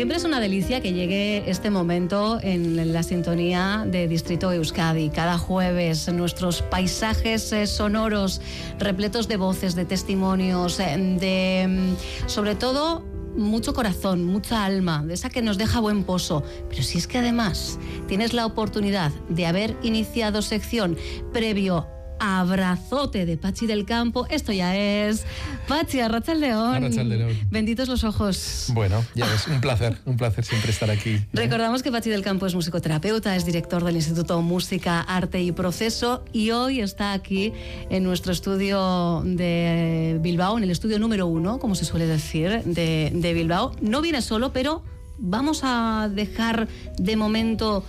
[0.00, 5.10] Siempre es una delicia que llegue este momento en la sintonía de Distrito Euskadi.
[5.10, 8.40] Cada jueves nuestros paisajes eh, sonoros
[8.78, 13.04] repletos de voces, de testimonios, eh, de mm, sobre todo
[13.36, 16.44] mucho corazón, mucha alma, de esa que nos deja buen pozo.
[16.70, 17.78] Pero si es que además
[18.08, 20.96] tienes la oportunidad de haber iniciado sección
[21.30, 21.86] previo
[22.20, 24.26] abrazote de Pachi del Campo.
[24.28, 25.24] Esto ya es
[25.66, 26.82] Pachi, Arrachaldeón.
[27.08, 27.38] León.
[27.50, 28.66] Benditos los ojos.
[28.68, 31.10] Bueno, ya ves, un placer, un placer siempre estar aquí.
[31.10, 31.26] ¿eh?
[31.32, 36.22] Recordamos que Pachi del Campo es musicoterapeuta, es director del Instituto Música, Arte y Proceso
[36.32, 37.52] y hoy está aquí
[37.88, 43.10] en nuestro estudio de Bilbao, en el estudio número uno, como se suele decir, de,
[43.14, 43.74] de Bilbao.
[43.80, 44.82] No viene solo, pero
[45.18, 47.84] vamos a dejar de momento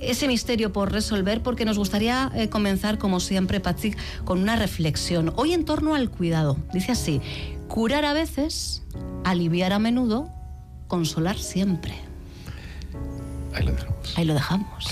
[0.00, 5.32] ese misterio por resolver porque nos gustaría eh, comenzar, como siempre, Patrick, con una reflexión.
[5.36, 6.56] Hoy en torno al cuidado.
[6.72, 7.20] Dice así,
[7.68, 8.82] curar a veces,
[9.24, 10.30] aliviar a menudo,
[10.86, 11.94] consolar siempre.
[13.54, 14.18] Ahí lo dejamos.
[14.18, 14.88] Ahí lo dejamos.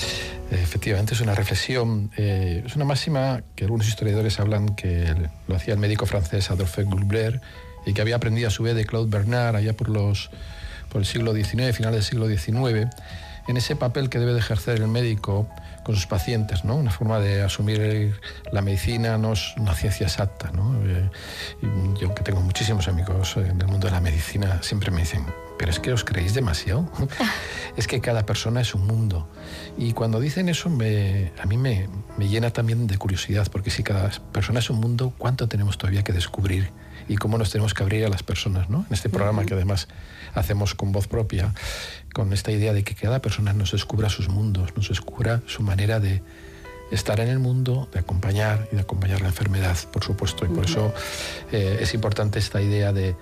[0.50, 5.12] Efectivamente, es una reflexión, eh, es una máxima que algunos historiadores hablan que
[5.48, 7.42] lo hacía el médico francés Adolphe Goulbert
[7.84, 10.30] y que había aprendido a su vez de Claude Bernard allá por, los,
[10.88, 12.88] por el siglo XIX, final del siglo XIX
[13.48, 15.48] en ese papel que debe de ejercer el médico
[15.84, 16.76] con sus pacientes, ¿no?
[16.76, 18.18] Una forma de asumir
[18.50, 20.50] la medicina no es una ciencia exacta.
[20.84, 21.08] Eh,
[22.00, 25.24] yo que tengo muchísimos amigos en el mundo de la medicina, siempre me dicen,
[25.58, 26.90] pero es que os creéis demasiado.
[27.76, 29.28] es que cada persona es un mundo.
[29.78, 34.10] Y cuando dicen eso, a mí me, me llena también de curiosidad, porque si cada
[34.32, 36.70] persona es un mundo, ¿cuánto tenemos todavía que descubrir?
[37.08, 38.84] Y cómo nos tenemos que abrir a las personas, ¿no?
[38.88, 39.88] En este programa que además
[40.34, 41.54] hacemos con voz propia,
[42.12, 46.00] con esta idea de que cada persona nos descubra sus mundos, nos descubra su manera
[46.00, 46.22] de
[46.90, 50.44] estar en el mundo, de acompañar y de acompañar la enfermedad, por supuesto.
[50.44, 50.92] Y por eso
[51.52, 53.16] eh, es importante esta idea de,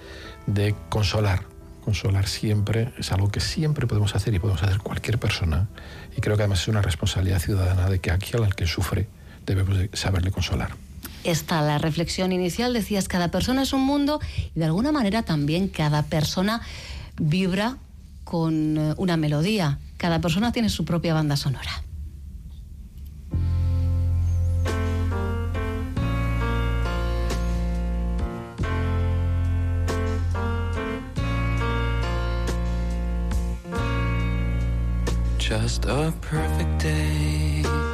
[0.46, 1.44] de consolar.
[1.84, 5.68] Consolar siempre es algo que siempre podemos hacer y podemos hacer cualquier persona.
[6.16, 9.06] Y creo que además es una responsabilidad ciudadana de que aquí al que sufre
[9.46, 10.83] debemos saberle consolar
[11.24, 14.20] está la reflexión inicial, decías, cada persona es un mundo
[14.54, 16.60] y de alguna manera también cada persona
[17.18, 17.76] vibra
[18.24, 19.78] con eh, una melodía.
[19.96, 21.82] Cada persona tiene su propia banda sonora.
[35.38, 37.93] Just a perfect day.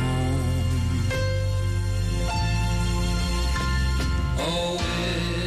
[4.53, 5.40] Oh,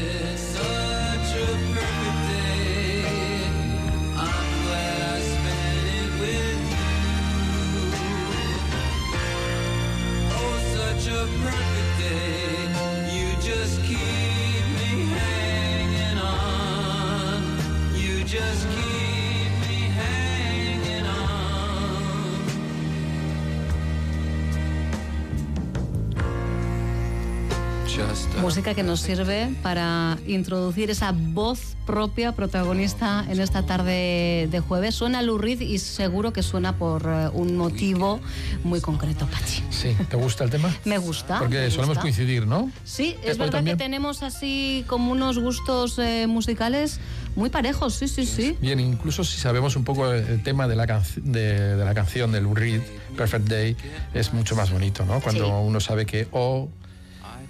[28.45, 34.97] Música que nos sirve para introducir esa voz propia protagonista en esta tarde de jueves.
[34.97, 38.21] Suena Lurid y seguro que suena por eh, un motivo
[38.63, 39.63] muy concreto, Pachi.
[39.71, 40.71] Sí, ¿te gusta el tema?
[40.85, 41.39] me gusta.
[41.39, 42.71] Porque solemos coincidir, ¿no?
[42.85, 47.01] Sí, es verdad que tenemos así como unos gustos eh, musicales
[47.37, 48.59] muy parejos, sí, sí, sí.
[48.61, 52.81] Bien, incluso si sabemos un poco el tema de la, de, la canción del Lurid,
[53.17, 53.77] Perfect Day,
[54.13, 55.21] es mucho más bonito, ¿no?
[55.21, 56.69] Cuando uno sabe que O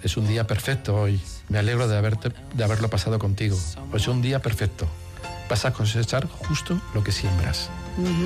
[0.05, 1.19] es un día perfecto hoy.
[1.49, 3.57] Me alegro de, haberte, de haberlo pasado contigo.
[3.91, 4.87] Hoy es un día perfecto.
[5.49, 7.69] Vas a cosechar justo lo que siembras.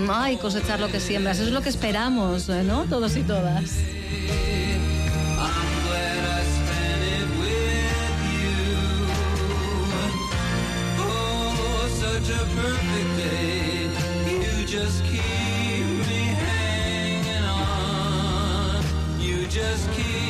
[0.09, 1.37] Ay, cosechar lo que siembras.
[1.37, 2.63] Eso es lo que esperamos, ¿eh?
[2.63, 2.83] ¿no?
[2.83, 3.71] Todos y todas.
[19.51, 20.28] just keep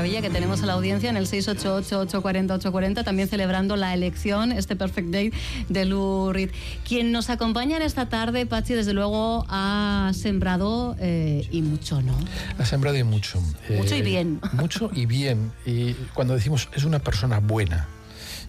[0.00, 5.08] maravilla que tenemos a la audiencia en el 688-840-840, también celebrando la elección, este Perfect
[5.08, 5.30] Day
[5.68, 6.48] de Lou Reed.
[6.88, 12.16] Quien nos acompaña en esta tarde, Pachi, desde luego ha sembrado eh, y mucho, ¿no?
[12.58, 13.42] Ha sembrado y mucho.
[13.68, 14.40] Mucho y Eh, bien.
[14.54, 15.52] Mucho y bien.
[15.66, 17.86] Y cuando decimos es una persona buena,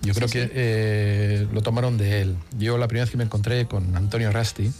[0.03, 2.37] yo creo que eh, lo tomaron de él.
[2.57, 4.71] Yo la primera vez que me encontré con Antonio Rasti,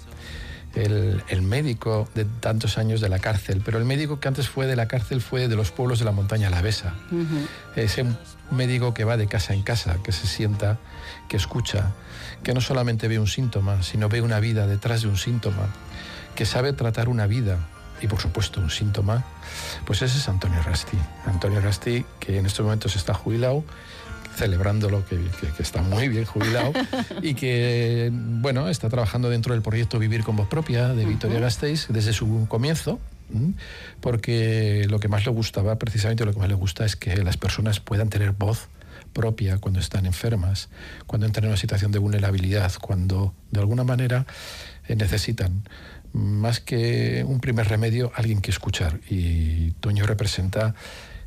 [0.76, 4.68] el, el médico de tantos años de la cárcel, pero el médico que antes fue
[4.68, 6.94] de la cárcel fue de los pueblos de la montaña Alavesa.
[7.76, 8.06] Ese
[8.52, 10.78] médico que va de casa en casa, que se sienta,
[11.28, 11.92] que escucha,
[12.44, 15.68] que no solamente ve un síntoma, sino ve una vida detrás de un síntoma,
[16.36, 17.60] que sabe tratar una vida
[18.02, 19.24] y por supuesto un síntoma,
[19.86, 20.98] pues ese es Antonio Rasti.
[21.26, 23.64] Antonio Rasti, que en estos momentos está jubilado,
[24.46, 26.74] celebrándolo, que, que- que está muy bien jubilado
[27.22, 31.86] y que, bueno, está trabajando dentro del proyecto Vivir con Voz Propia de Victoria Gasteiz
[31.90, 33.00] desde su comienzo,
[34.02, 37.38] porque lo que más le gustaba, precisamente lo que más le gusta es que las
[37.38, 38.68] personas puedan tener voz
[39.14, 40.70] propia cuando están enfermas,
[41.06, 44.26] cuando entran en una situación de vulnerabilidad, cuando de alguna manera
[44.88, 45.64] eh, necesitan
[46.14, 49.00] más que un primer remedio, alguien que escuchar.
[49.10, 50.76] Y Toño representa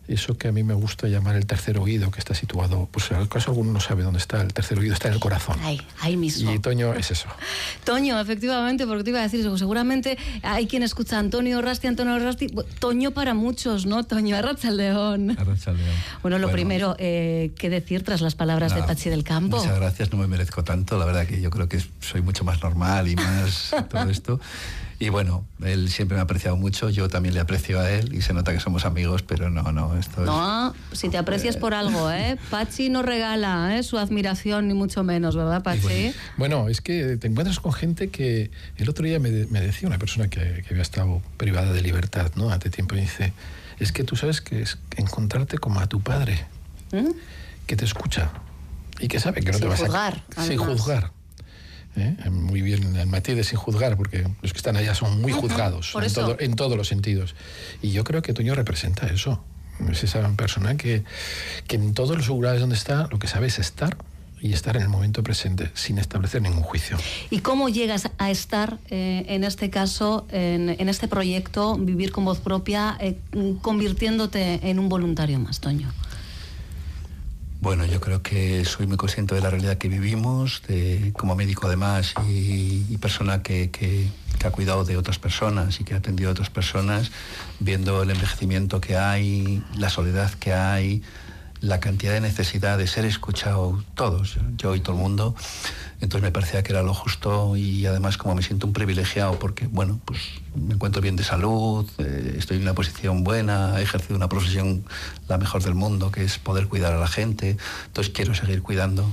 [0.09, 3.19] eso que a mí me gusta llamar el tercer oído, que está situado, pues en
[3.19, 5.59] el caso alguno no sabe dónde está, el tercer oído está en el corazón.
[5.63, 6.53] Ahí, ahí mismo.
[6.53, 7.27] Y Toño es eso.
[7.85, 9.57] Toño, efectivamente, porque te iba a decir eso.
[9.57, 12.49] Seguramente hay quien escucha Antonio Rasti, Antonio Rasti.
[12.79, 14.05] Toño para muchos, ¿no?
[14.05, 15.31] Toño Arracha León.
[15.39, 15.89] Arrachaldeón.
[16.23, 19.59] Bueno, lo Bueno, primero, eh, ¿qué decir tras las palabras de Pachi del Campo?
[19.59, 20.99] Muchas gracias, no me merezco tanto.
[20.99, 24.41] La verdad que yo creo que soy mucho más normal y más todo esto.
[25.05, 28.23] Y bueno, él siempre me ha apreciado mucho, yo también le aprecio a él y
[28.23, 30.27] se nota que somos amigos, pero no, no, esto es...
[30.27, 32.39] No, si te aprecias por algo, ¿eh?
[32.51, 33.83] Pachi no regala ¿eh?
[33.83, 36.15] su admiración, ni mucho menos, ¿verdad, Pachi?
[36.39, 39.87] Bueno, es que te encuentras con gente que el otro día me, de- me decía
[39.89, 42.49] una persona que, que había estado privada de libertad, ¿no?
[42.49, 43.35] Hace tiempo y dice,
[43.79, 46.47] es que tú sabes que es encontrarte como a tu padre,
[46.93, 47.11] ¿Mm?
[47.67, 48.31] que te escucha
[49.01, 50.45] y que sabe que no Sin te vas juzgar, a...
[50.47, 51.11] Sin juzgar.
[51.97, 52.17] ¿Eh?
[52.31, 55.91] Muy bien el matiz de sin juzgar, porque los que están allá son muy juzgados
[55.93, 56.21] por en, eso.
[56.23, 57.35] todo- en todos los sentidos.
[57.83, 59.43] Y yo creo que Toño representa eso.
[59.91, 61.03] Es esa persona que,
[61.67, 63.97] que en todos los lugares donde está, lo que sabe es estar
[64.41, 66.99] y estar en el momento presente, sin establecer ningún juicio.
[67.31, 72.25] ¿Y cómo llegas a estar, eh, en este caso, en, en este proyecto, Vivir con
[72.27, 73.17] Voz Propia, eh,
[73.63, 75.91] convirtiéndote en un voluntario más, Toño?
[77.65, 81.67] Bueno, yo creo que soy muy consciente de la realidad que vivimos, de, como médico
[81.67, 84.09] además y, persona que, que-
[84.39, 87.11] que ha cuidado de otras personas y que ha atendido a otras personas,
[87.61, 91.03] viendo el envejecimiento que hay, la soledad que hay,
[91.61, 95.35] la cantidad de necesidad de ser escuchado todos, yo y todo el mundo.
[96.05, 99.67] Entonces me parecía que era lo justo y además como me siento un privilegiado porque,
[99.67, 100.21] bueno, pues
[100.55, 104.85] me encuentro bien de salud, eh, estoy en una posición buena, he ejercido una profesión
[105.29, 107.57] la mejor del mundo, que es poder cuidar a la gente.
[107.87, 109.07] Entonces quiero seguir cuidando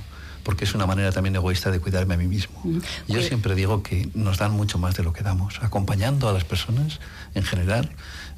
[0.43, 2.62] porque es una manera también egoísta de cuidarme a mí mismo.
[3.07, 5.60] Yo siempre digo que nos dan mucho más de lo que damos.
[5.62, 7.00] Acompañando a las personas
[7.36, 7.89] en general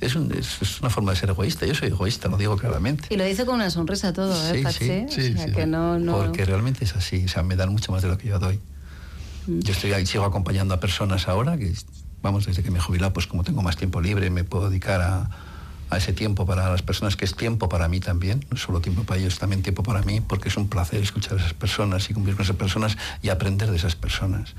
[0.01, 1.65] es, un- es- es una forma de ser egoísta.
[1.65, 3.07] Yo soy egoísta, lo digo claramente.
[3.09, 5.51] Y lo dice con una sonrisa todo, ¿eh, Sí, sí, sí, o sea, sí.
[5.53, 6.17] que no, no...
[6.17, 8.59] Porque realmente es así, o sea, me dan mucho más de lo que yo doy.
[9.47, 11.73] Yo estoy ahí, sigo acompañando a personas ahora, que
[12.21, 15.01] vamos, desde que me he jubilado, pues como tengo más tiempo libre, me puedo dedicar
[15.01, 15.29] a,
[15.93, 19.03] a ese tiempo para las personas, que es tiempo para mí también, no solo tiempo
[19.03, 22.13] para ellos, también tiempo para mí, porque es un placer escuchar a esas personas y
[22.13, 24.55] cumplir con esas personas y aprender de esas personas.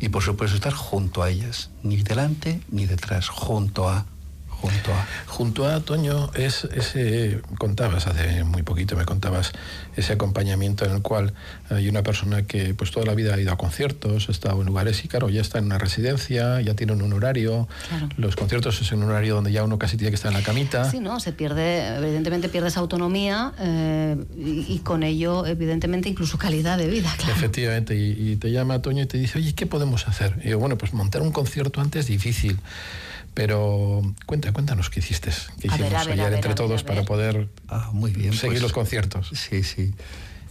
[0.00, 4.06] Y por supuesto estar junto a ellas, ni delante ni detrás, junto a,
[4.62, 5.06] junto a.
[5.26, 9.52] Junto a Toño es ese, contabas hace muy poquito, me contabas
[9.96, 11.34] ese acompañamiento en el cual
[11.68, 14.66] hay una persona que pues toda la vida ha ido a conciertos, ha estado en
[14.66, 18.08] lugares y claro, ya está en una residencia, ya tiene un horario, Claro.
[18.16, 20.88] los conciertos es un horario donde ya uno casi tiene que estar en la camita.
[20.90, 26.78] Sí, no, se pierde, evidentemente pierdes autonomía eh, y, y con ello, evidentemente, incluso calidad
[26.78, 27.32] de vida, claro.
[27.34, 30.36] Efectivamente, y, y te llama Toño y te dice, oye, ¿qué podemos hacer?
[30.42, 32.58] Y digo, bueno, pues montar un concierto antes es difícil,
[33.34, 35.30] pero cuenta, cuéntanos qué hiciste,
[35.60, 38.32] qué hicimos ver, ayer ver, entre todos para poder Ah, muy bien.
[38.32, 39.30] seguir pues- los conciertos.
[39.34, 39.94] Sí, sí.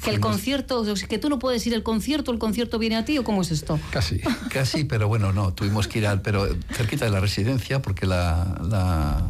[0.03, 2.95] Que el concierto, o sea, que tú no puedes ir al concierto, el concierto viene
[2.97, 3.79] a ti, ¿o cómo es esto?
[3.91, 4.19] Casi.
[4.51, 8.59] Casi, pero bueno, no, tuvimos que ir al, pero cerquita de la residencia, porque la,
[8.67, 9.21] la-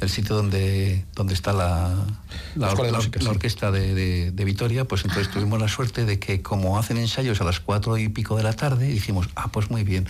[0.00, 1.94] el sitio donde, donde está la,
[2.56, 3.28] la, la- Música, la sí.
[3.28, 7.40] orquesta de, de- de Vitoria, pues entonces tuvimos la suerte de que como hacen ensayos
[7.40, 10.08] a las cuatro y pico de la tarde, dijimos, ah, pues muy bien.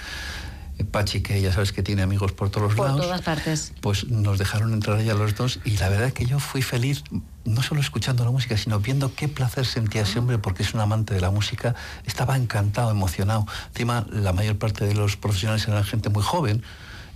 [0.90, 3.72] Pachi, que ya sabes que tiene amigos por todos los Por lados todas partes.
[3.80, 7.04] pues nos dejaron entrar allá los dos y la verdad que yo fui feliz
[7.44, 10.80] no solo escuchando la música, sino viendo qué placer sentía ese hombre porque es un
[10.80, 11.74] amante de la música.
[12.06, 13.46] Estaba encantado, emocionado.
[13.68, 16.62] Encima, la mayor parte de los profesionales eran gente muy joven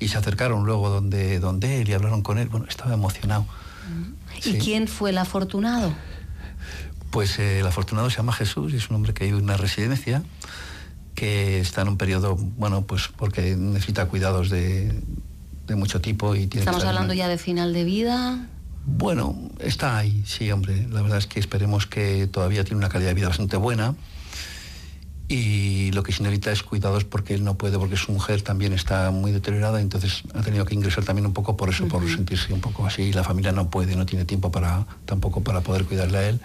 [0.00, 2.48] y se acercaron luego donde, donde él y hablaron con él.
[2.48, 3.46] Bueno, estaba emocionado.
[4.38, 4.58] ¿Y Sí.
[4.58, 5.92] quién fue el afortunado?
[7.10, 9.56] Pues eh, el afortunado se llama Jesús y es un hombre que vive en una
[9.56, 10.22] residencia
[11.18, 15.02] que está en un periodo, bueno, pues porque necesita cuidados de,
[15.66, 18.46] de mucho tipo y tiene que Estamos hablando ya de final de vida.
[18.84, 20.87] Bueno, está ahí, sí, hombre.
[20.88, 23.96] La verdad es que esperemos que todavía tiene una calidad de vida bastante buena.
[25.26, 28.72] Y lo que sí necesita es cuidados porque él no puede, porque su mujer también
[28.72, 32.52] está muy deteriorada, entonces ha tenido que ingresar también un poco por eso, por sentirse
[32.52, 33.12] un poco así.
[33.12, 36.40] La familia no puede, no tiene tiempo para tampoco para poder cuidarle a él.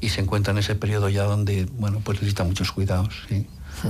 [0.00, 3.48] Y se encuentra en ese periodo ya donde, bueno, pues necesita muchos cuidados, sí.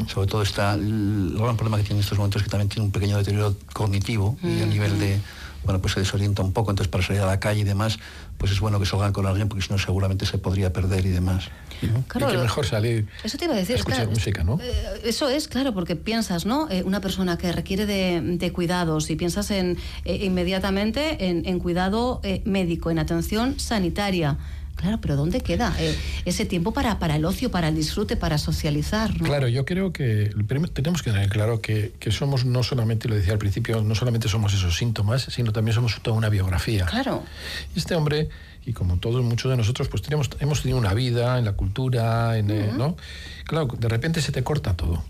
[0.09, 2.85] Sobre todo está, el gran problema que tiene en estos momentos es que también tiene
[2.87, 5.19] un pequeño deterioro cognitivo y a nivel de,
[5.65, 7.99] bueno, pues se desorienta un poco, entonces para salir a la calle y demás,
[8.39, 11.11] pues es bueno que salgan con alguien porque si no seguramente se podría perder y
[11.11, 11.49] demás.
[11.83, 12.05] ¿no?
[12.09, 13.77] Claro, y que mejor salir Eso te iba a decir.
[13.77, 14.59] a escuchar claro, música, ¿no?
[14.61, 16.69] eh, Eso es, claro, porque piensas, ¿no?
[16.71, 21.59] Eh, una persona que requiere de, de cuidados y piensas en eh, inmediatamente en, en
[21.59, 24.39] cuidado eh, médico, en atención sanitaria.
[24.79, 28.39] Claro, pero ¿dónde queda eh, ese tiempo para, para el ocio, para el disfrute, para
[28.39, 29.21] socializar?
[29.21, 29.27] ¿no?
[29.27, 33.17] Claro, yo creo que primero tenemos que tener claro que, que somos no solamente, lo
[33.17, 36.87] decía al principio, no solamente somos esos síntomas, sino también somos toda una biografía.
[36.87, 37.25] Claro.
[37.75, 38.29] Este hombre,
[38.65, 42.39] y como todos muchos de nosotros, pues tenemos, hemos tenido una vida en la cultura,
[42.39, 42.97] en, eh, ¿no?
[43.47, 45.03] Claro, de repente se te corta todo.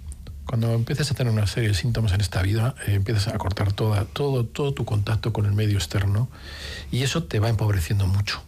[0.47, 3.75] Cuando empiezas a tener una serie de síntomas en esta vida, eh, empiezas a cortar
[3.75, 6.31] toda, todo, todo tu contacto con el medio externo
[6.91, 8.48] y eso te va empobreciendo mucho.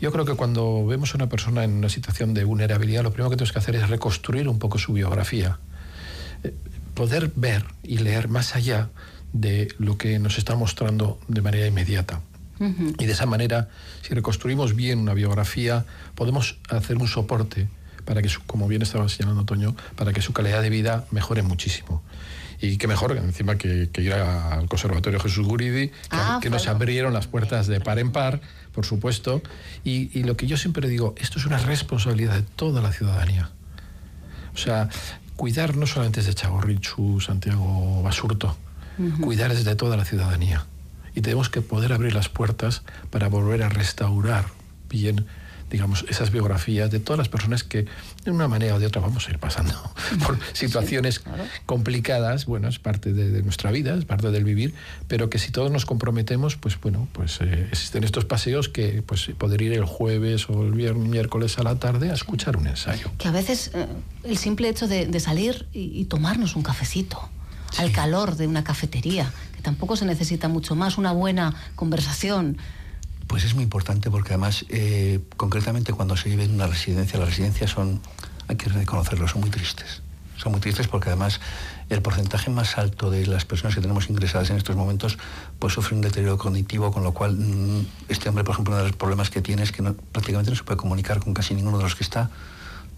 [0.00, 3.30] Yo creo que cuando vemos a una persona en una situación de vulnerabilidad, lo primero
[3.30, 5.58] que tenemos que hacer es reconstruir un poco su biografía.
[6.44, 6.54] Eh,
[6.94, 8.88] Poder ver y leer más allá
[9.32, 12.20] de lo que nos está mostrando de manera inmediata.
[12.98, 13.68] Y de esa manera,
[14.02, 15.84] si reconstruimos bien una biografía,
[16.16, 17.68] podemos hacer un soporte
[18.04, 21.42] para que, su- como bien estaba señalando Toño, para que su calidad de vida mejore
[21.42, 22.02] muchísimo.
[22.60, 26.66] Y que mejor, encima, que, que ir al Conservatorio Jesús Guridi, que, Ah, que nos
[26.66, 28.40] abrieron las puertas de par en par,
[28.78, 29.42] por supuesto.
[29.82, 33.50] Y, y lo que yo siempre digo, esto es una responsabilidad de toda la ciudadanía.
[34.54, 34.88] O sea,
[35.34, 38.56] cuidar no solamente es de Chagorrichu, Santiago Basurto,
[39.20, 40.64] cuidar es de toda la ciudadanía.
[41.16, 44.44] Y tenemos que poder abrir las puertas para volver a restaurar
[44.88, 45.26] bien,
[45.70, 47.86] digamos, esas biografías de todas las personas que
[48.24, 49.74] de una manera o de otra vamos a ir pasando
[50.26, 51.22] por situaciones
[51.66, 52.46] complicadas.
[52.46, 54.74] Bueno, es parte de, de nuestra vida, es parte del vivir,
[55.06, 59.30] pero que si todos nos comprometemos, pues bueno, pues eh, existen estos paseos que pues
[59.38, 63.10] poder ir el jueves o el viernes, miércoles a la tarde a escuchar un ensayo.
[63.18, 63.86] Que a veces eh,
[64.24, 67.28] el simple hecho de, de salir y, y tomarnos un cafecito
[67.76, 72.56] al calor de una cafetería, que tampoco se necesita mucho más, una buena conversación.
[73.28, 77.28] Pues es muy importante porque además, eh, concretamente cuando se vive en una residencia, las
[77.28, 78.00] residencias son,
[78.48, 80.02] hay que reconocerlo, son muy tristes.
[80.36, 81.40] Son muy tristes porque además
[81.90, 85.18] el porcentaje más alto de las personas que tenemos ingresadas en estos momentos
[85.58, 88.88] pues sufre un deterioro cognitivo, con lo cual mm, este hombre, por ejemplo, uno de
[88.88, 91.84] los problemas que tiene es que prácticamente no se puede comunicar con casi ninguno de
[91.84, 92.30] los que está,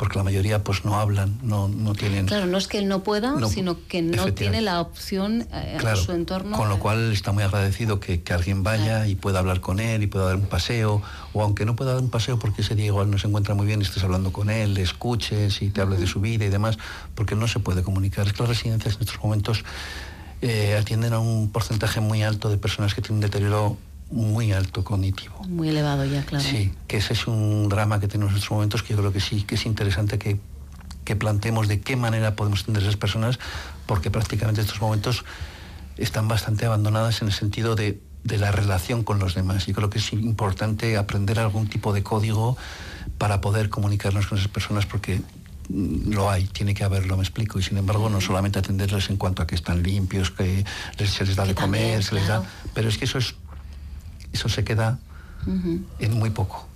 [0.00, 2.24] porque la mayoría pues no hablan, no, no tienen...
[2.24, 5.76] Claro, no es que él no pueda, No, sino que no tiene la opción eh,
[5.78, 6.56] Claro, a su entorno.
[6.56, 9.10] con lo cual está muy agradecido que, que alguien vaya Claro.
[9.10, 11.02] y pueda hablar con él y pueda dar un paseo,
[11.34, 13.66] o aunque no pueda dar un paseo porque ese día igual no se encuentra muy
[13.66, 16.78] bien, estés hablando con él, le escuches y te hable de su vida y demás,
[17.14, 18.26] porque no se puede comunicar.
[18.26, 19.64] Es que las residencias en estos momentos
[20.40, 23.76] eh, atienden a un porcentaje muy alto de personas que tienen deterioro
[24.10, 25.42] muy alto cognitivo.
[25.48, 26.44] Muy elevado ya, claro.
[26.44, 29.20] Sí, que ese es un drama que tenemos en estos momentos que yo creo que
[29.20, 30.38] sí, que es interesante que,
[31.04, 33.38] que planteemos de qué manera podemos atender a esas personas,
[33.86, 35.24] porque prácticamente en estos momentos
[35.96, 39.68] están bastante abandonadas en el sentido de, de la relación con los demás.
[39.68, 42.56] Y creo que es importante aprender algún tipo de código
[43.18, 45.20] para poder comunicarnos con esas personas, porque
[45.68, 47.58] mm, lo hay, tiene que haberlo, me explico.
[47.58, 50.64] Y sin embargo, no solamente atenderles en cuanto a que están limpios, que
[50.98, 52.42] se les da de comer, se les da...
[52.74, 53.34] Pero es que eso es
[54.40, 54.98] eso se queda
[55.98, 56.66] en muy poco.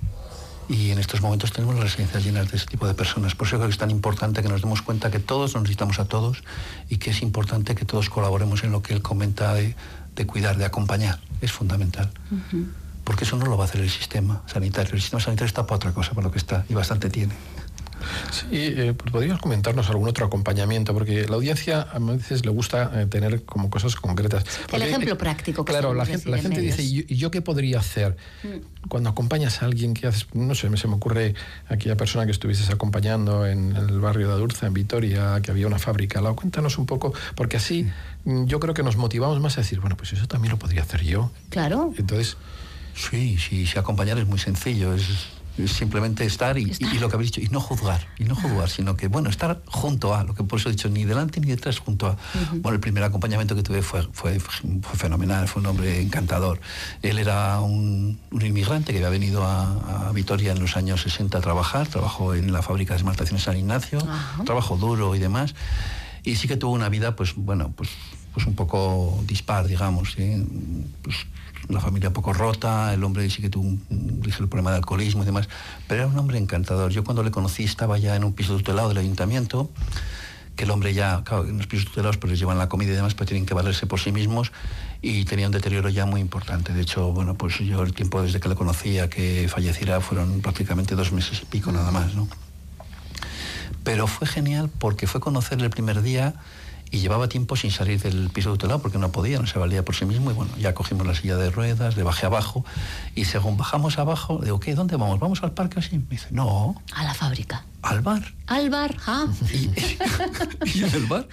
[0.68, 3.34] Y en estos momentos tenemos las residencias llenas de ese tipo de personas.
[3.34, 5.98] Por eso creo que es tan importante que nos demos cuenta que todos nos necesitamos
[5.98, 6.42] a todos
[6.88, 9.76] y que es importante que todos colaboremos en lo que él comenta de,
[10.16, 11.20] de cuidar, de acompañar.
[11.42, 12.10] Es fundamental.
[13.04, 14.94] Porque eso no lo va a hacer el sistema sanitario.
[14.94, 17.34] El sistema sanitario está para otra cosa, para lo que está, y bastante tiene.
[18.30, 23.06] Sí, eh, podrías comentarnos algún otro acompañamiento, porque la audiencia a veces le gusta eh,
[23.06, 24.44] tener como cosas concretas.
[24.70, 27.78] Porque, ejemplo eh, práctico que Claro, la gente, la gente dice, ¿y yo, qué podría
[27.78, 28.16] hacer?
[28.88, 31.34] Cuando acompañas a alguien que haces, no sé, se me ocurre
[31.68, 35.78] aquella persona que estuvieses acompañando en el barrio de Adurza, en Vitoria, que había una
[35.78, 36.20] fábrica.
[36.34, 37.86] Cuéntanos un poco, porque así
[38.24, 40.82] mm, yo creo que nos motivamos más a decir, bueno, pues eso también lo podría
[40.82, 41.30] hacer yo.
[41.50, 41.92] Claro.
[41.96, 42.36] Entonces,
[42.94, 44.94] Sí, sí, sí, acompañar es muy sencillo.
[44.94, 45.04] Es,
[45.66, 46.66] simplemente estar y,
[47.00, 50.14] lo que habéis dicho, y no juzgar, y no juzgar, sino que, bueno, estar junto
[50.14, 52.16] a, lo que por eso he dicho, ni delante ni detrás, junto a.
[52.52, 56.60] Bueno, el primer acompañamiento que tuve fue, fue, fue fenomenal, fue un hombre encantador.
[57.02, 61.38] Él era un, un inmigrante que había venido a, a Vitoria en los años 60
[61.38, 64.44] a trabajar, trabajó en la fábrica de esmaltaciones San Ignacio, Ajá.
[64.44, 65.54] trabajo duro y demás,
[66.24, 67.90] y sí que tuvo una vida, pues, bueno, pues,
[68.34, 70.44] pues un poco dispar, digamos, ¿sí?
[71.02, 71.16] Pues,
[71.68, 75.22] la familia un poco rota, el hombre sí que tuvo un, ligero problema de alcoholismo
[75.22, 75.48] y demás,
[75.88, 76.90] pero era un hombre encantador.
[76.92, 79.70] Yo cuando le conocí estaba ya en un piso tutelado del ayuntamiento,
[80.56, 82.96] que el hombre ya, claro, en los pisos tutelados pues les llevan la comida y
[82.96, 84.52] demás, pero tienen que valerse por sí mismos
[85.00, 86.72] y tenía un deterioro ya muy importante.
[86.72, 90.94] De hecho, bueno, pues yo el tiempo desde que le conocía que falleciera fueron prácticamente
[90.94, 92.28] dos meses y pico nada más, ¿no?
[93.82, 96.34] Pero fue genial porque fue conocerle el primer día
[96.90, 99.94] y llevaba tiempo sin salir del piso tutelado porque no podía, no se valía por
[99.94, 100.30] sí mismo.
[100.30, 102.64] Y bueno, ya cogimos la silla de ruedas, le bajé abajo
[103.14, 104.74] y según bajamos abajo, digo, ¿qué?
[104.74, 105.18] ¿Dónde vamos?
[105.20, 105.98] ¿Vamos al parque así?
[105.98, 107.64] Me dice, no, A la fábrica.
[107.82, 108.22] al bar.
[108.46, 109.26] Al bar, ah.
[109.52, 109.70] Y,
[110.78, 111.26] y en el bar,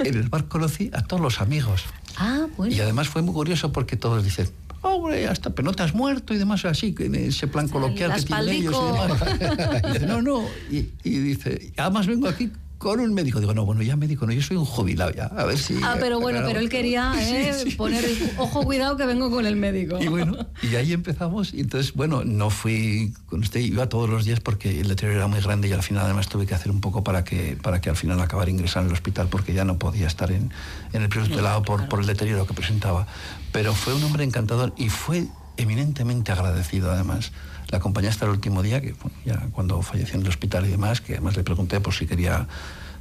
[0.00, 1.84] en el bar conocí a todos los amigos.
[2.16, 2.74] Ah, bueno.
[2.74, 4.50] Y además fue muy curioso porque todos dicen,
[4.82, 8.14] hombre, hasta pero no te has muerto y demás, así, que en ese plan coloquial
[8.14, 8.76] que tienen ellos.
[8.76, 9.82] Y demás.
[9.88, 10.44] Y dice, no, no.
[10.70, 12.50] Y, y dice, además vengo aquí
[12.82, 13.38] con un médico.
[13.38, 15.26] Digo, no, bueno, ya médico, no, yo soy un jubilado ya.
[15.26, 15.78] A ver si.
[15.84, 17.70] Ah, pero bueno, pero él quería eh, sí.
[17.76, 18.04] poner,
[18.38, 20.02] ojo, cuidado que vengo con el médico.
[20.02, 21.54] Y bueno, y ahí empezamos.
[21.54, 25.28] Y entonces, bueno, no fui con usted, iba todos los días porque el deterioro era
[25.28, 27.88] muy grande y al final además tuve que hacer un poco para que, para que
[27.88, 30.50] al final acabara ingresando en el hospital porque ya no podía estar en,
[30.92, 33.06] en el piso tutelado por, por el deterioro que presentaba.
[33.52, 37.30] Pero fue un hombre encantador y fue eminentemente agradecido además.
[37.72, 40.68] La acompañé hasta el último día, que bueno, ya cuando falleció en el hospital y
[40.68, 42.46] demás, que además le pregunté por si quería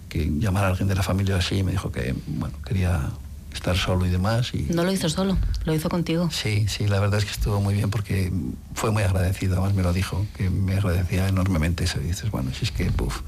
[0.10, 3.12] que llamara a alguien de la familia así y me dijo que bueno, quería
[3.54, 4.54] estar solo y demás.
[4.54, 6.30] Y, No lo hizo solo, lo hizo contigo.
[6.32, 8.32] Sí, sí, la verdad es que estuvo muy bien porque
[8.74, 12.00] fue muy agradecido, además me lo dijo, que me agradecía enormemente eso.
[12.00, 13.22] Y dices, bueno, si es que, puf.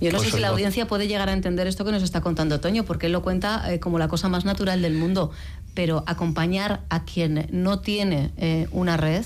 [0.00, 2.20] Yo no Pues sé si la audiencia puede llegar a entender esto que nos está
[2.20, 5.32] contando Toño, porque él lo cuenta eh, como la cosa más natural del mundo,
[5.74, 9.24] pero acompañar a quien no tiene eh, una red,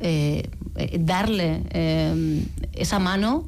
[0.00, 0.50] eh,
[0.98, 3.44] darle eh, esa mano,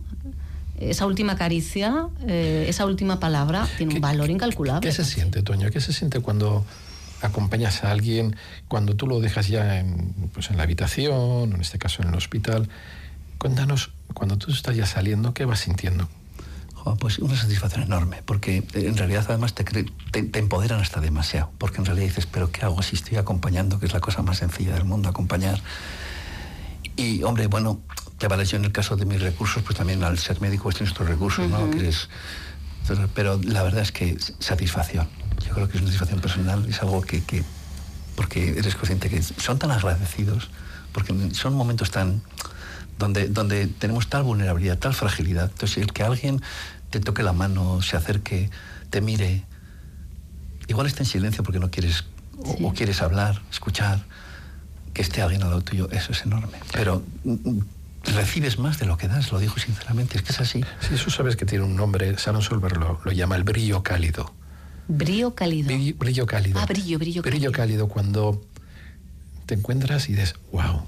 [0.79, 4.87] esa última caricia, eh, esa última palabra, tiene un ¿Qué- valor incalculable.
[4.89, 5.71] ¿Qué se siente, Toño?
[5.71, 6.65] ¿Qué se siente cuando
[7.23, 8.37] acompañas a alguien,
[8.69, 12.15] cuando tú lo dejas ya en, pues en la habitación, en este caso en el
[12.15, 12.69] hospital?
[13.39, 16.09] Cuéntanos, cuando tú estás ya saliendo, ¿qué vas sintiendo?
[17.01, 21.51] Pues una satisfacción enorme, porque eh, en realidad además te, te, te empoderan hasta demasiado,
[21.59, 24.39] porque en realidad dices, pero ¿qué hago si estoy acompañando, que es la cosa más
[24.39, 25.61] sencilla del mundo, acompañar?
[26.97, 27.81] Y hombre, bueno,
[28.19, 30.93] te yo en el caso de mis recursos, pues también al ser médico pues tienes
[30.93, 31.71] otros recursos, ¿no?
[31.71, 32.09] Que eres-
[32.83, 35.09] entonces, pero la verdad es que satisfacción,
[35.45, 37.43] yo creo que es una satisfacción personal, es algo que, que
[38.15, 40.49] porque eres consciente que son tan agradecidos,
[40.93, 42.23] porque son momentos tan
[42.99, 45.51] donde, donde tenemos tal vulnerabilidad, tal fragilidad.
[45.53, 46.41] Entonces, el que alguien
[46.91, 48.51] te toque la mano, se acerque,
[48.89, 49.43] te mire,
[50.69, 52.05] igual está en silencio porque no quieres
[52.63, 54.05] o quieres hablar, escuchar,
[54.97, 56.57] que esté alguien al lado tuyo, eso es enorme.
[56.73, 57.61] Pero mm, mm,
[58.15, 60.65] recibes más de lo que das, lo digo sinceramente, es que es así.
[60.81, 64.33] Sí, eso sabes que tiene un nombre, Sharon Solver lo, lo llama el brillo cálido.
[64.89, 65.67] Brío cálido.
[65.67, 66.59] Brillo, brillo cálido.
[66.59, 68.43] Ah, brillo, brillo Brillo cálido cuando
[69.45, 70.87] te encuentras y dices, wow,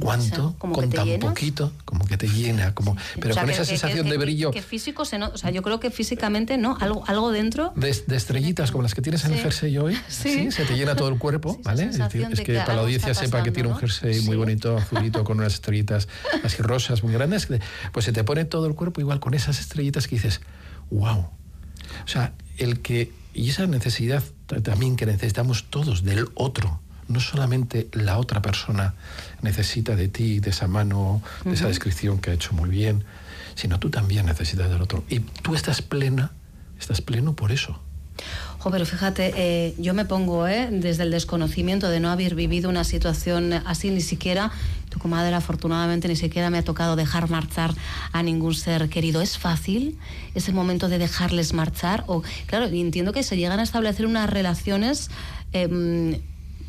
[0.00, 0.46] ¿cuánto?
[0.46, 1.28] O sea, como que con te tan llenas.
[1.30, 4.10] poquito, como que te llena, como, pero O sea, con que- esa que- sensación que-
[4.12, 7.30] de brillo, Que físico se no, o sea, yo creo que físicamente no, algo, algo
[7.32, 7.72] dentro.
[7.76, 10.50] de, de estrellitas como las que tienes en el jersey hoy, Sí.
[10.52, 11.84] se te llena todo el cuerpo, ¿vale?
[11.84, 15.38] Es, decir, que para la audiencia sepa que tiene un jersey muy bonito, azulito, con
[15.38, 16.08] unas estrellitas
[16.44, 17.48] así rosas muy grandes,
[17.92, 20.40] pues se te pone todo el cuerpo igual con esas estrellitas que dices,
[20.90, 21.28] wow.
[22.04, 24.22] O sea, el que, y esa necesidad
[24.62, 28.94] también que necesitamos todos del otro, no solamente la otra persona
[29.42, 33.04] necesita de ti, de esa mano, de esa descripción que ha hecho muy bien,
[33.54, 35.04] sino tú también necesitas del otro.
[35.08, 36.32] Y tú estás plena,
[36.78, 37.80] estás pleno por eso.
[38.58, 40.68] Jo, pero fíjate, eh, yo me pongo ¿eh?
[40.70, 44.50] desde el desconocimiento de no haber vivido una situación así, ni siquiera,
[44.90, 47.72] tu comadre afortunadamente ni siquiera me ha tocado dejar marchar
[48.12, 49.20] a ningún ser querido.
[49.20, 49.96] ¿Es fácil
[50.34, 52.02] ese momento de dejarles marchar?
[52.08, 55.10] O, claro, entiendo que se llegan a establecer unas relaciones
[55.52, 56.20] eh,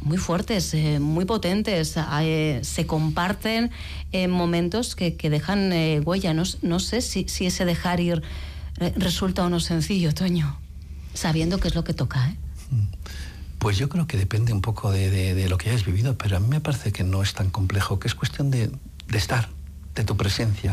[0.02, 3.72] muy fuertes, eh, muy potentes, eh, se comparten
[4.12, 6.34] en momentos que, que dejan eh, huella.
[6.34, 8.22] No, no sé si, si ese dejar ir
[8.80, 10.58] eh, resulta o no sencillo, Toño
[11.14, 12.30] sabiendo qué es lo que toca.
[12.30, 12.36] ¿eh?
[13.58, 16.38] Pues yo creo que depende un poco de, de- de lo que hayas vivido, pero
[16.38, 18.72] a mí me parece que no es tan complejo, que es cuestión de,
[19.08, 19.50] de estar,
[19.96, 20.72] de tu presencia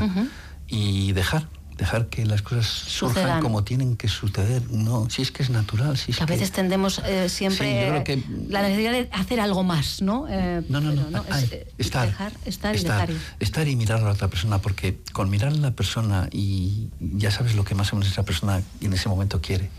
[0.69, 3.41] y dejar, dejar que las cosas surjan Sucedan.
[3.43, 4.63] como tienen que suceder.
[4.71, 7.99] No, si es que es natural, si es Que a que- veces tendemos eh, siempre
[7.99, 10.27] Sí, que- la necesidad de hacer algo más, ¿no?
[10.29, 11.23] Eh, No, no, no.
[11.23, 13.21] pero ay, es, eh, estar, Dejar, estar y estar, dejar ir.
[13.41, 17.31] estar y mirar a la otra persona, porque con mirar a la persona y ya
[17.31, 19.71] sabes lo que más o menos esa persona en ese momento quiere.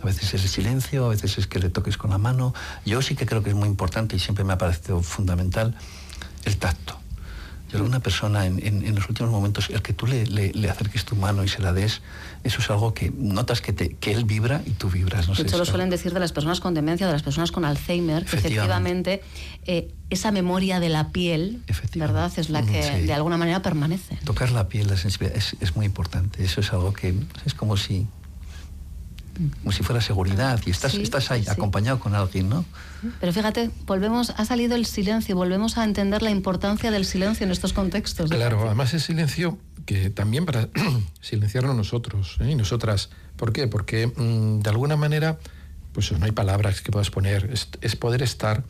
[0.00, 2.54] A veces es el silencio, a veces es que le toques con la mano.
[2.86, 5.74] Yo sí que creo que es muy importante y siempre me ha parecido fundamental
[6.44, 6.98] el tacto.
[7.72, 10.70] Que una persona en, en- en los últimos momentos, el que tú le, le- le
[10.70, 12.02] acerques tu mano y se la des,
[12.44, 15.26] eso es algo que notas que, te, que él vibra y tú vibras.
[15.28, 17.22] No De sé, hecho, lo es- suelen decir de las personas con demencia, de las
[17.22, 19.22] personas con Alzheimer, que Efectivamente.
[19.64, 21.62] eh, esa memoria de la piel.
[21.94, 22.30] ¿verdad?
[22.36, 23.00] Es la Mm, que sí.
[23.06, 24.16] de alguna manera permanece.
[24.24, 26.44] Tocar la piel, la sensibilidad, es, es muy importante.
[26.44, 27.14] Eso es algo que
[27.46, 28.06] es como si,
[29.60, 31.50] como si fuera seguridad y estás, Sí, estás ahí sí.
[31.50, 32.64] acompañado con alguien, ¿no?
[33.20, 37.52] Pero fíjate, volvemos, ha salido el silencio, volvemos a entender la importancia del silencio en
[37.52, 38.30] estos contextos.
[38.30, 40.68] Claro, además es silencio que también para
[41.20, 42.50] silenciarnos nosotros ¿eh?
[42.50, 43.10] y nosotras.
[43.36, 43.66] ¿Por qué?
[43.66, 45.38] Porque mm, de alguna manera,
[45.92, 48.64] pues no hay palabras que puedas poner, es, es poder estar.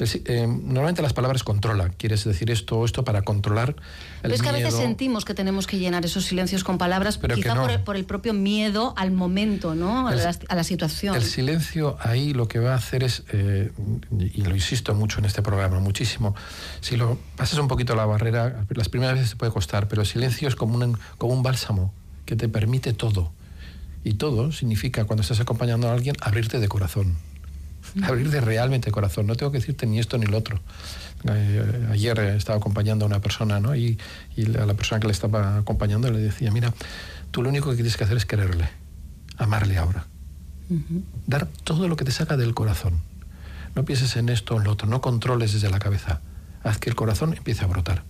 [0.00, 3.76] Eh, normalmente las palabras controlan, quieres decir esto o esto para controlar el
[4.22, 7.34] Pero es que a veces sentimos que tenemos que llenar esos silencios con palabras, Pero
[7.34, 7.62] quizá no.
[7.62, 10.06] por, el, por el propio miedo al momento, ¿no?
[10.06, 11.16] A El- la, a la situación.
[11.16, 13.72] El silencio ahí lo que va a hacer es, eh,
[14.20, 16.36] y lo insisto mucho en este programa, muchísimo,
[16.80, 20.06] si lo pasas un poquito la barrera, las primeras veces te puede costar, pero el
[20.08, 21.92] silencio es como un, como un bálsamo
[22.24, 23.32] que te permite todo.
[24.04, 27.16] Y todo significa, cuando estás acompañando a alguien, abrirte de corazón.
[28.02, 29.26] Abrirte realmente de corazón.
[29.26, 30.60] No tengo que decirte ni esto ni lo otro.
[31.28, 33.74] Eh, ayer estaba acompañando a una persona, ¿no?
[33.74, 33.98] Y,
[34.36, 36.72] y a la persona que le estaba acompañando le decía, mira,
[37.30, 38.68] tú lo único que tienes que hacer es quererle,
[39.36, 40.06] amarle ahora
[41.26, 43.00] dar todo lo que te saca del corazón.
[43.74, 46.20] No pienses en esto o en lo otro, no controles desde la cabeza.
[46.62, 48.02] Haz que el corazón empiece a brotar.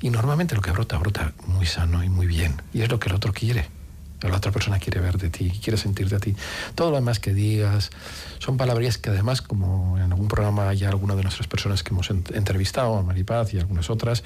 [0.00, 2.60] Y normalmente lo que brota, brota muy sano y muy bien.
[2.72, 3.66] Y es lo que el otro quiere.
[4.22, 6.34] La otra persona quiere ver de ti, quiere sentir de ti.
[6.74, 7.90] Todo lo demás que digas
[8.38, 12.10] son palabras que además, como en algún programa ya alguna de nuestras personas que hemos
[12.10, 14.24] ent- entrevistado, a Maripaz y algunas otras,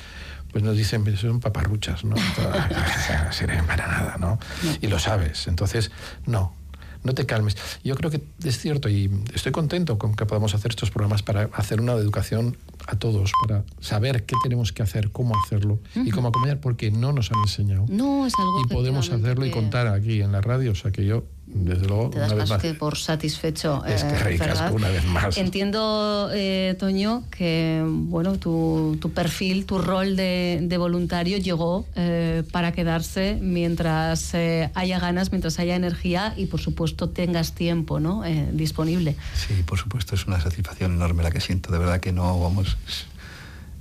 [0.53, 2.15] pues nos dicen, "Pero son paparruchas, ¿no?
[3.25, 4.39] no sirven para nada, ¿no?
[4.81, 5.49] Y lo sabes.
[5.49, 5.91] Entonces,
[6.27, 6.55] no,
[7.03, 7.57] no te calmes.
[7.83, 11.49] Yo creo que es cierto y estoy contento con que podamos hacer estos programas para
[11.55, 12.57] hacer una educación
[12.89, 17.13] a todos, para saber qué tenemos que hacer, cómo hacerlo y cómo acompañar, porque no
[17.13, 17.85] nos han enseñado.
[17.89, 21.05] No, es algo Y podemos hacerlo y contar aquí en la radio, o sea que
[21.05, 23.85] yo, desde luego, Te das una vez más más, que por satisfecho.
[23.85, 25.37] Es que eh, una vez más.
[25.39, 32.43] Entiendo, eh, Toño, que bueno, tu, tu perfil, tu rol de, de voluntario llegó eh,
[32.53, 38.25] para quedarse mientras eh, haya ganas, mientras haya energía y, por supuesto, tengas tiempo ¿no?
[38.25, 39.17] Eh, disponible.
[39.35, 41.73] Sí, por supuesto, es una satisfacción enorme la que siento.
[41.73, 42.77] De verdad que no, vamos.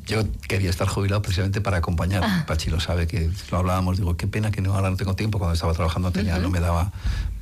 [0.07, 2.23] Yo quería estar jubilado precisamente para acompañar.
[2.23, 2.45] Ah.
[2.47, 3.97] Pachi lo sabe, que lo hablábamos.
[3.97, 5.37] Digo, qué pena que no, ahora no tengo tiempo.
[5.37, 6.91] Cuando estaba trabajando tenía, no me daba.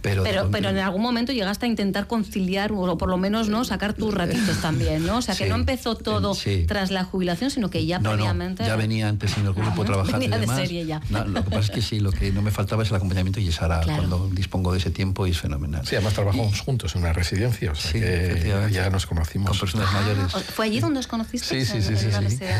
[0.01, 3.93] Pero, Pero, en algún momento llegaste a intentar conciliar, o por lo menos no sacar
[3.93, 5.17] tus ratitos también, ¿no?
[5.17, 6.65] O sea, que no empezó todo sí.
[6.67, 8.61] tras la jubilación, sino que ya no, previamente...
[8.61, 11.01] no, ya venía antes en el grupo trabajando venía y de serie ya.
[11.09, 13.39] No, lo que pasa es que sí, lo que no me faltaba es el acompañamiento
[13.39, 14.03] y es ahora Claro.
[14.07, 15.85] cuando dispongo de ese tiempo y es fenomenal.
[15.87, 18.73] Sí, además trabajamos juntos en una residencia, o sea Sí, que efectivamente.
[18.75, 19.49] ya nos conocimos.
[19.49, 20.35] Con personas mayores.
[20.35, 21.67] Ah, ¿Fue allí donde os conocisteis?
[21.67, 22.11] Sí, sí, sí, sí,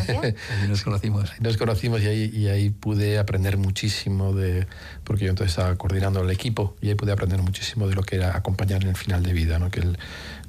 [0.67, 1.31] nos conocimos.
[1.39, 4.67] Nos conocimos y ahí, y ahí pude aprender muchísimo de,
[5.03, 8.17] porque yo entonces estaba coordinando el equipo y ahí pude aprender muchísimo de lo que
[8.17, 9.71] era acompañar en el final de vida, ¿no?
[9.71, 9.97] que él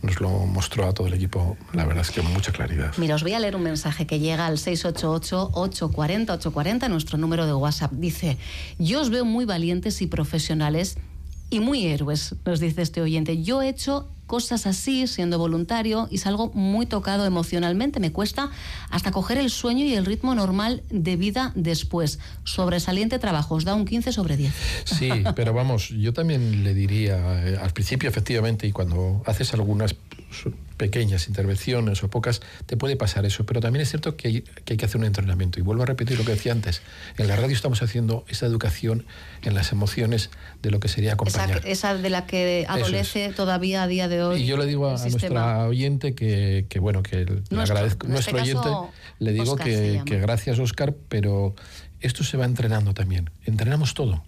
[0.02, 2.92] nos lo mostró a todo el equipo, la verdad es que con mucha claridad.
[2.98, 7.92] Mira, os voy a leer un mensaje que llega al 688-840-840, nuestro número de WhatsApp.
[7.92, 8.36] Dice,
[8.78, 10.98] yo os veo muy valientes y profesionales
[11.50, 13.42] y muy héroes, nos dice este oyente.
[13.42, 18.00] Yo he hecho cosas así siendo voluntario y salgo muy tocado emocionalmente.
[18.00, 18.50] Me cuesta
[18.90, 22.18] hasta coger el sueño y el ritmo normal de vida después.
[22.44, 24.52] Sobresaliente trabajo, os da un 15 sobre 10.
[24.84, 29.94] Sí, pero vamos, yo también le diría, eh, al principio efectivamente, y cuando haces algunas
[30.76, 34.74] pequeñas intervenciones o pocas, te puede pasar eso, pero también es cierto que hay, que
[34.74, 35.58] hay que hacer un entrenamiento.
[35.58, 36.82] Y vuelvo a repetir lo que decía antes,
[37.16, 39.06] en la radio estamos haciendo esa educación
[39.42, 40.30] en las emociones
[40.62, 41.62] de lo que sería acompañar.
[41.66, 44.42] esa de la que adolece todavía a día de hoy.
[44.42, 48.06] Y yo le digo a, a nuestra oyente que, que, bueno, que le Nuestro, agradezco,
[48.06, 51.54] en este nuestro caso, oyente, le digo que gracias Oscar, pero
[52.00, 53.30] esto se va entrenando también.
[53.44, 54.22] Entrenamos todo.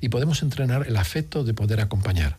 [0.00, 2.36] Y podemos entrenar el afecto de poder acompañar.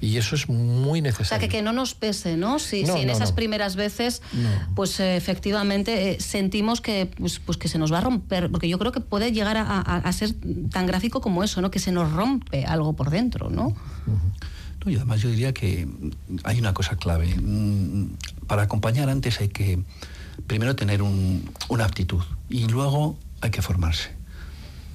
[0.00, 1.48] Y eso es muy O sea, necesario.
[1.48, 2.58] que, que no nos pese, ¿no?
[2.58, 3.36] Si, No, si en no, esas no.
[3.36, 4.48] primeras veces, No.
[4.74, 8.68] pues eh, efectivamente eh, sentimos que, pues, pues que se nos va a romper, porque
[8.68, 10.34] yo creo que puede llegar a, a- a ser
[10.70, 11.70] tan gráfico como eso, ¿no?
[11.70, 13.76] Que se nos rompe algo por dentro, ¿no?
[14.84, 15.86] No, y además yo diría que
[16.42, 17.34] hay una cosa clave.
[17.40, 18.16] Mm,
[18.48, 19.78] Para acompañar antes hay que
[20.48, 24.10] primero tener un- una aptitud y luego hay que formarse.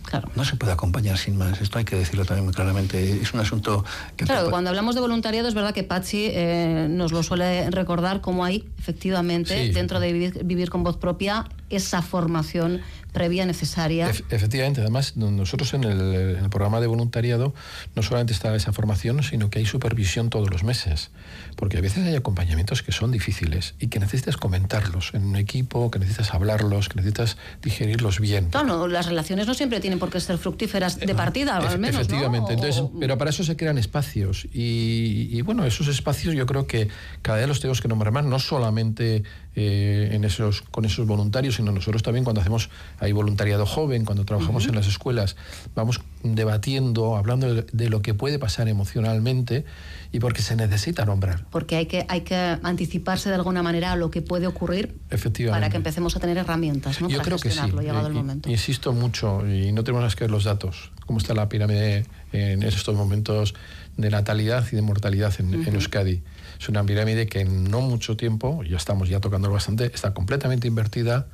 [0.10, 0.30] Claro.
[0.36, 1.60] No se puede acompañar sin más.
[1.62, 3.22] Esto hay que decirlo también muy claramente.
[3.22, 3.84] Es un asunto
[4.16, 4.24] que...
[4.26, 8.46] Claro, cuando hablamos de voluntariado es verdad que Pachi eh, nos lo suele recordar como
[8.46, 9.72] hay efectivamente Sí.
[9.74, 12.80] dentro de vivir, vivir con voz propia esa formación
[13.18, 14.10] previa necesaria.
[14.10, 16.00] Ef- efectivamente, además no- nosotros en el,
[16.38, 17.54] en el programa de voluntariado
[17.96, 21.10] no solamente está esa formación, sino que hay supervisión todos los meses,
[21.56, 25.90] porque a veces hay acompañamientos que son difíciles y que necesitas comentarlos en un equipo,
[25.92, 28.50] que necesitas hablarlos, que necesitas digerirlos bien.
[28.50, 31.96] Claro, no, las relaciones no siempre tienen por qué ser fructíferas de partida, al menos.
[31.96, 32.02] ¿no?
[32.02, 36.68] Efectivamente, entonces, pero para eso se crean espacios y, y, bueno, esos espacios yo creo
[36.68, 36.88] que
[37.22, 39.24] cada vez los tenemos que nombrar más, no solamente
[39.60, 44.24] eh, en esos, con esos voluntarios, sino nosotros también cuando hacemos, hay voluntariado joven, cuando
[44.24, 45.36] trabajamos en las escuelas,
[45.74, 49.66] vamos debatiendo, hablando de, de lo que puede pasar emocionalmente
[50.12, 51.46] y porque se necesita nombrar.
[51.50, 55.60] porque hay que, hay que anticiparse de alguna manera a lo que puede ocurrir Efectivamente.
[55.62, 57.10] para que empecemos a tener herramientas ¿no?
[57.10, 57.60] Yo para creo que sí.
[57.60, 58.50] llegado Eh, el y- momento.
[58.50, 62.64] Insisto mucho, y no tenemos más que ver los datos, cómo está la pirámide en
[62.64, 63.54] estos momentos
[63.98, 66.22] de natalidad y de mortalidad en, en Euskadi.
[66.60, 70.68] Es una pirámide que en no mucho tiempo, ya estamos ya tocando bastante, está completamente
[70.68, 71.28] invertida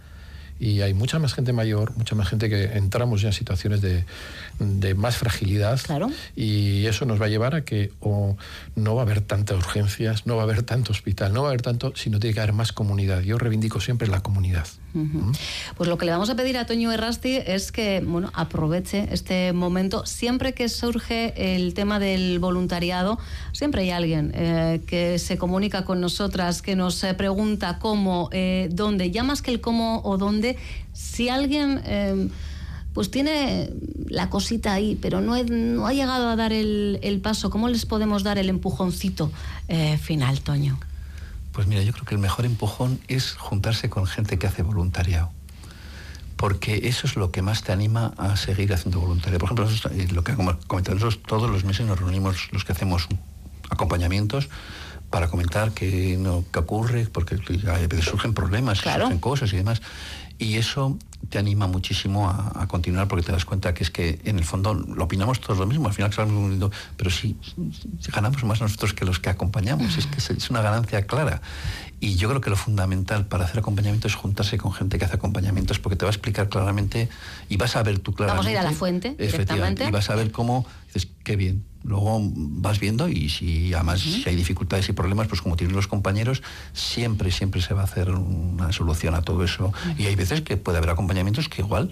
[0.59, 4.05] y hay mucha más gente mayor, mucha más gente que entramos ya en situaciones de,
[4.59, 6.09] de más fragilidad Claro.
[6.35, 8.37] y eso nos va a llevar a que o
[8.75, 11.51] no va a haber tantas urgencias, no va a haber tanto hospital, no va a
[11.51, 13.21] haber tanto, sino tiene que haber más comunidad.
[13.21, 14.67] Yo reivindico siempre la comunidad.
[15.75, 19.51] Pues lo que le vamos a pedir a Toño Errasti es que bueno, aproveche este
[19.51, 20.05] momento.
[20.05, 23.17] Siempre que surge el tema del voluntariado,
[23.53, 28.69] siempre hay alguien eh, que se comunica con nosotras, que nos eh, pregunta cómo, eh,
[28.71, 29.09] dónde.
[29.09, 30.57] Ya más que el cómo o dónde,
[30.93, 31.81] si alguien
[32.93, 33.71] pues tiene
[34.07, 38.21] la cosita ahí, pero no, no ha llegado a dar el, paso, ¿cómo les podemos
[38.21, 39.31] dar el empujoncito
[39.99, 40.77] final, Toño?
[41.53, 45.31] Pues mira, yo creo que el mejor empujón es juntarse con gente que hace voluntariado.
[46.35, 49.39] Porque eso es lo que más te anima a seguir haciendo voluntariado.
[49.39, 52.73] Por ejemplo, nosotros, eh, lo que comentado, nosotros todos los meses nos reunimos los que
[52.73, 53.07] hacemos
[53.69, 54.49] acompañamientos
[55.09, 57.35] para comentar qué, no, qué ocurre, porque
[57.67, 59.03] a veces surgen problemas, Claro.
[59.03, 59.79] surgen cosas y demás.
[60.39, 60.97] Y eso
[61.29, 64.43] te anima muchísimo a, a continuar porque te das cuenta que es que en el
[64.43, 66.11] fondo lo opinamos todos lo mismo, al final
[66.97, 67.37] pero sí
[68.13, 71.41] ganamos más nosotros que los que acompañamos, es que es- es una ganancia clara.
[71.99, 75.15] Y yo creo que lo fundamental para hacer acompañamiento es juntarse con gente que hace
[75.15, 77.07] acompañamientos porque te va a explicar claramente
[77.47, 78.37] y vas a ver tú claramente.
[78.37, 81.63] Vamos a ir a la fuente Efectivamente, y vas a ver cómo dices, qué bien.
[81.83, 85.87] Luego vas viendo y si además si hay dificultades y problemas, pues como tienen los
[85.87, 86.41] compañeros,
[86.71, 89.73] siempre, siempre se va a hacer una solución a todo eso.
[89.97, 91.89] Y hay veces que puede haber acompañamientos que igual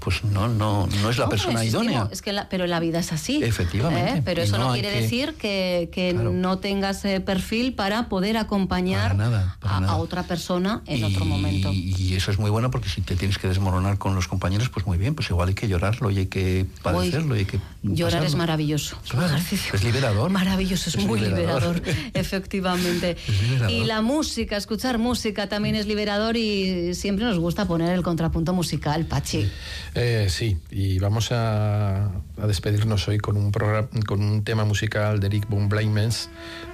[0.00, 2.08] pues no, no, no es la No, persona idónea.
[2.12, 3.42] Es que la- pero la vida es así.
[3.42, 4.18] Efectivamente.
[4.18, 4.22] ¿eh?
[4.24, 6.32] Pero Y eso no, quiere que- decir que, que Claro.
[6.32, 11.04] no tengas eh, perfil para poder acompañar Para nada, para a, otra persona en y,
[11.04, 11.70] otro momento.
[11.72, 14.86] y eso es muy bueno porque si te tienes que desmoronar con los compañeros, pues
[14.86, 18.14] muy bien, pues igual hay que llorarlo y hay que padecerlo y hay que Llorar
[18.18, 18.38] es pasarlo.
[18.38, 18.96] maravilloso.
[19.04, 19.36] Es Claro,
[19.84, 20.30] liberador.
[20.30, 21.76] Maravilloso, es, Es muy liberador.
[21.82, 23.16] liberador, efectivamente.
[23.26, 23.70] Liberador.
[23.70, 28.52] Y la música, escuchar música también es liberador y siempre nos gusta poner el contrapunto
[28.52, 29.48] musical, Pachi.
[29.94, 35.18] Eh, sí, y vamos a, a despedirnos hoy con un, programa, con un tema musical
[35.18, 36.28] de Eric von Bleimens,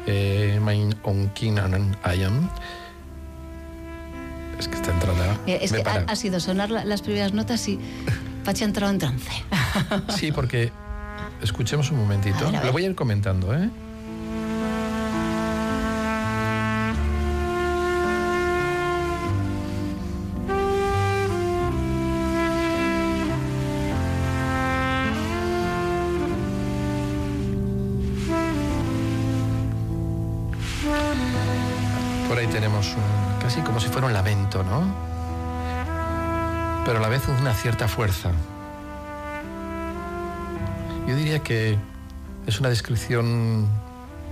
[0.06, 2.48] eh, Mein on King and I Am.
[4.58, 7.66] Es que esta entrada Eh, Es me que ha, sido sonar la- las primeras notas
[7.68, 7.78] y
[8.44, 9.30] Pachi ha entrado en trance.
[10.16, 10.70] Sí, porque
[11.42, 12.36] escuchemos un momentito.
[12.46, 12.66] A ver, a ver.
[12.66, 13.70] Lo voy a ir comentando, ¿eh?
[33.62, 34.82] Como si fuera un lamento, ¿no?
[36.84, 38.30] Pero a la vez una cierta fuerza.
[41.06, 41.78] Yo diría que
[42.46, 43.68] es una descripción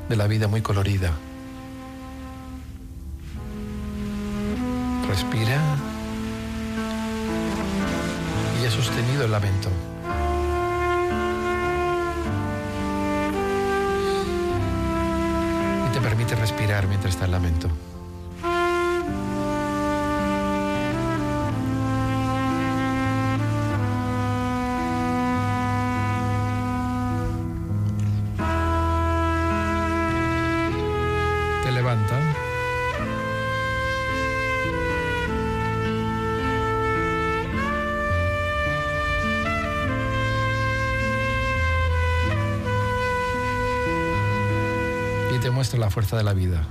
[0.08, 1.12] de la vida muy colorida.
[5.08, 5.60] Respira
[8.60, 9.68] y ha sostenido el lamento.
[15.88, 17.68] Y te permite respirar mientras está el lamento.
[45.82, 46.64] la fuerza de la vida.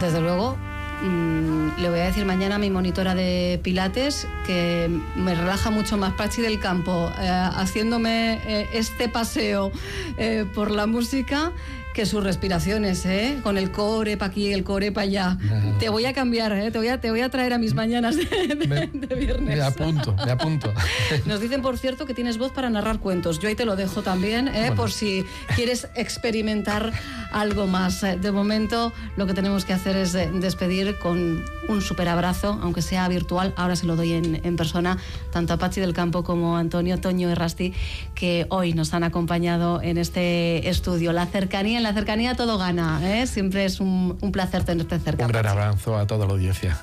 [0.00, 0.56] Desde luego,
[1.02, 5.96] mm, le voy a decir mañana a mi monitora de Pilates que me relaja mucho
[5.96, 9.72] más Pachi del Campo eh, haciéndome eh, este paseo
[10.16, 11.50] eh, por la música
[11.96, 13.38] que sus respiraciones, ¿eh?
[13.42, 15.38] Con el core para aquí, el core para allá.
[15.80, 16.70] Te voy a cambiar, ¿eh?
[16.70, 19.56] Te voy a, te voy a traer a mis mañanas de, de- Me, de viernes.
[19.56, 20.74] me apunto, me apunto.
[21.24, 23.38] Nos dicen, por cierto, que tienes voz para narrar cuentos.
[23.38, 24.72] Yo ahí te lo dejo también, ¿eh?
[24.76, 26.92] por si quieres experimentar
[27.40, 28.02] algo más.
[28.02, 32.58] Eh, De momento, lo que tenemos que hacer es eh, despedir con un super abrazo,
[32.62, 33.52] aunque sea virtual.
[33.56, 34.98] Ahora se lo doy en, en persona,
[35.32, 37.74] tanto a Pachi del Campo como a Antonio Toño Errasti,
[38.14, 41.12] que hoy nos han acompañado en este estudio.
[41.12, 43.00] La cercanía, en la cercanía todo gana.
[43.02, 43.26] ¿eh?
[43.26, 45.24] Siempre es un, un placer tenerte cerca.
[45.26, 46.78] Un gran abrazo a toda la audiencia.